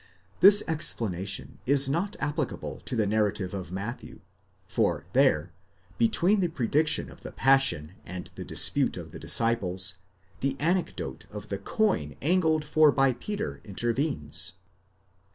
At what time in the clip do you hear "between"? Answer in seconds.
5.99-6.39